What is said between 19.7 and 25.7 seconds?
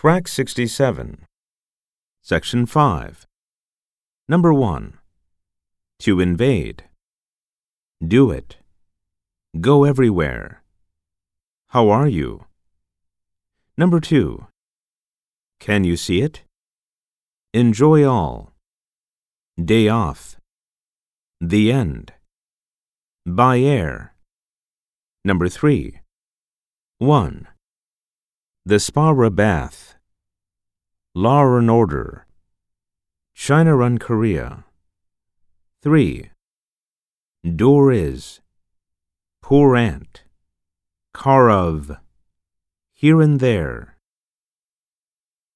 off. The end. By air. Number